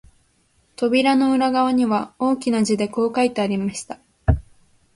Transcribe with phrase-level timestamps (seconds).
[0.77, 3.99] 扉の裏側には、大きな字でこう書いてありました